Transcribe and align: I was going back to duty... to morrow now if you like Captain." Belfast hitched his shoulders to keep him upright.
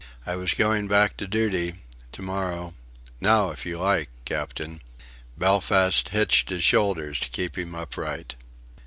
I 0.25 0.35
was 0.35 0.55
going 0.55 0.87
back 0.87 1.15
to 1.17 1.27
duty... 1.27 1.75
to 2.13 2.23
morrow 2.23 2.73
now 3.19 3.51
if 3.51 3.67
you 3.67 3.77
like 3.77 4.09
Captain." 4.25 4.81
Belfast 5.37 6.09
hitched 6.09 6.49
his 6.49 6.63
shoulders 6.63 7.19
to 7.19 7.29
keep 7.29 7.55
him 7.55 7.75
upright. 7.75 8.33